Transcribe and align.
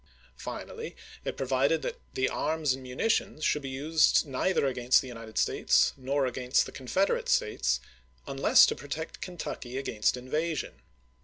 Finally, 0.39 0.95
it 1.23 1.37
provided 1.37 1.83
that 1.83 1.99
the 2.15 2.27
arms 2.27 2.73
and 2.73 2.81
munitions 2.81 3.45
should 3.45 3.61
be 3.61 3.69
used 3.69 4.25
neither 4.25 4.65
against 4.65 4.99
the 4.99 5.07
United 5.07 5.37
States 5.37 5.93
nor 5.95 6.25
against 6.25 6.65
the 6.65 6.71
Confederate 6.71 7.29
States, 7.29 7.79
unless 8.25 8.65
to 8.65 8.75
protect 8.75 9.21
Kentucky 9.21 9.77
against 9.77 10.17
invasion. 10.17 10.81